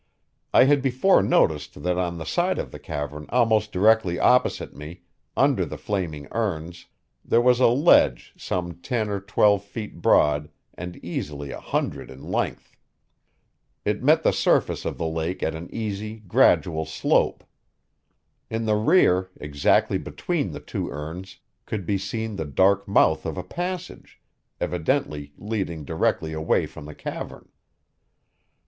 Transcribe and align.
I 0.51 0.63
had 0.63 0.81
before 0.81 1.21
noticed 1.21 1.83
that 1.83 1.95
on 1.95 2.17
the 2.17 2.25
side 2.25 2.57
of 2.57 2.71
the 2.71 2.79
cavern 2.79 3.27
almost 3.29 3.71
directly 3.71 4.17
opposite 4.17 4.75
me, 4.75 5.01
under 5.37 5.63
the 5.63 5.77
flaming 5.77 6.27
urns, 6.31 6.87
there 7.23 7.39
was 7.39 7.59
a 7.59 7.67
ledge 7.67 8.33
some 8.35 8.73
ten 8.81 9.09
or 9.09 9.19
twelve 9.19 9.63
feet 9.63 10.01
broad 10.01 10.49
and 10.73 10.95
easily 11.05 11.51
a 11.51 11.59
hundred 11.59 12.09
in 12.09 12.23
length. 12.23 12.75
It 13.85 14.01
met 14.01 14.23
the 14.23 14.33
surface 14.33 14.85
of 14.85 14.97
the 14.97 15.05
lake 15.05 15.43
at 15.43 15.53
an 15.53 15.69
easy, 15.71 16.21
gradual 16.21 16.85
slope. 16.85 17.43
In 18.49 18.65
the 18.65 18.77
rear, 18.77 19.29
exactly 19.39 19.99
between 19.99 20.51
the 20.51 20.59
two 20.59 20.89
urns, 20.89 21.37
could 21.67 21.85
be 21.85 21.99
seen 21.99 22.37
the 22.37 22.45
dark 22.45 22.87
mouth 22.87 23.23
of 23.23 23.37
a 23.37 23.43
passage, 23.43 24.19
evidently 24.59 25.33
leading 25.37 25.85
directly 25.85 26.33
away 26.33 26.65
from 26.65 26.85
the 26.85 26.95
cavern. 26.95 27.49